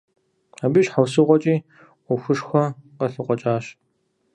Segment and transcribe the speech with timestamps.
[0.63, 1.55] Абы и щхьэусыгъуэкӀи
[2.05, 2.63] Ӏуэхушхуэ
[2.97, 3.65] къылъыкъуэкӀащ.